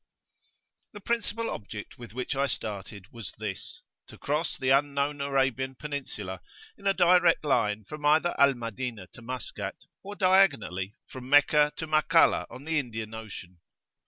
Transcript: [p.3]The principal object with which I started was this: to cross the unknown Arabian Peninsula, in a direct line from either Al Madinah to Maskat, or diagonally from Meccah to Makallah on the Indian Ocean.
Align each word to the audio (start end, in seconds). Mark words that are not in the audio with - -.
[p.3]The 0.95 1.05
principal 1.05 1.49
object 1.51 1.99
with 1.99 2.11
which 2.11 2.35
I 2.35 2.47
started 2.47 3.05
was 3.11 3.33
this: 3.37 3.83
to 4.07 4.17
cross 4.17 4.57
the 4.57 4.71
unknown 4.71 5.21
Arabian 5.21 5.75
Peninsula, 5.75 6.41
in 6.75 6.87
a 6.87 6.93
direct 6.95 7.43
line 7.45 7.83
from 7.83 8.03
either 8.07 8.33
Al 8.39 8.55
Madinah 8.55 9.09
to 9.13 9.21
Maskat, 9.21 9.75
or 10.01 10.15
diagonally 10.15 10.95
from 11.05 11.29
Meccah 11.29 11.73
to 11.75 11.85
Makallah 11.85 12.47
on 12.49 12.63
the 12.63 12.79
Indian 12.79 13.13
Ocean. 13.13 13.59